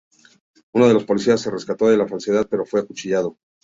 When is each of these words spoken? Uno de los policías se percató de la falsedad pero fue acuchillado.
Uno 0.73 0.87
de 0.87 0.95
los 0.95 1.05
policías 1.05 1.41
se 1.41 1.51
percató 1.51 1.87
de 1.87 1.95
la 1.97 2.07
falsedad 2.07 2.47
pero 2.49 2.65
fue 2.65 2.79
acuchillado. 2.79 3.37